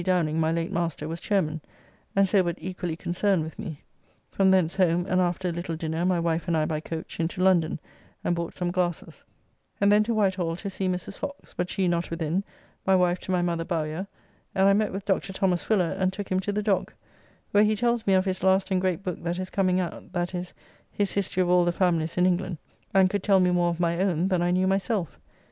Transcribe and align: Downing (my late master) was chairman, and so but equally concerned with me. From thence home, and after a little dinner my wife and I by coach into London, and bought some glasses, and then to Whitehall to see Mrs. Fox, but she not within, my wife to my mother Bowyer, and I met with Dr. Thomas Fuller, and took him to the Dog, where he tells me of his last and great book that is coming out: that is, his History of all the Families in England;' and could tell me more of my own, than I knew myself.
Downing 0.03 0.39
(my 0.39 0.51
late 0.51 0.71
master) 0.71 1.07
was 1.07 1.21
chairman, 1.21 1.61
and 2.15 2.27
so 2.27 2.41
but 2.41 2.57
equally 2.59 2.95
concerned 2.95 3.43
with 3.43 3.59
me. 3.59 3.83
From 4.31 4.49
thence 4.49 4.77
home, 4.77 5.05
and 5.07 5.21
after 5.21 5.49
a 5.49 5.51
little 5.51 5.75
dinner 5.75 6.03
my 6.05 6.19
wife 6.19 6.47
and 6.47 6.57
I 6.57 6.65
by 6.65 6.79
coach 6.79 7.19
into 7.19 7.43
London, 7.43 7.79
and 8.23 8.35
bought 8.35 8.55
some 8.55 8.71
glasses, 8.71 9.25
and 9.79 9.91
then 9.91 10.01
to 10.05 10.13
Whitehall 10.15 10.55
to 10.55 10.71
see 10.71 10.87
Mrs. 10.89 11.19
Fox, 11.19 11.53
but 11.53 11.69
she 11.69 11.87
not 11.87 12.09
within, 12.09 12.43
my 12.83 12.95
wife 12.95 13.19
to 13.19 13.31
my 13.31 13.43
mother 13.43 13.63
Bowyer, 13.63 14.07
and 14.55 14.67
I 14.67 14.73
met 14.73 14.91
with 14.91 15.05
Dr. 15.05 15.33
Thomas 15.33 15.61
Fuller, 15.61 15.91
and 15.91 16.11
took 16.11 16.29
him 16.29 16.39
to 16.39 16.51
the 16.51 16.63
Dog, 16.63 16.91
where 17.51 17.63
he 17.63 17.75
tells 17.75 18.07
me 18.07 18.15
of 18.15 18.25
his 18.25 18.41
last 18.41 18.71
and 18.71 18.81
great 18.81 19.03
book 19.03 19.21
that 19.21 19.37
is 19.37 19.51
coming 19.51 19.79
out: 19.79 20.13
that 20.13 20.33
is, 20.33 20.55
his 20.89 21.11
History 21.11 21.43
of 21.43 21.49
all 21.51 21.63
the 21.63 21.71
Families 21.71 22.17
in 22.17 22.25
England;' 22.25 22.57
and 22.91 23.07
could 23.07 23.21
tell 23.21 23.39
me 23.39 23.51
more 23.51 23.69
of 23.69 23.79
my 23.79 23.99
own, 23.99 24.29
than 24.29 24.41
I 24.41 24.49
knew 24.49 24.65
myself. 24.65 25.19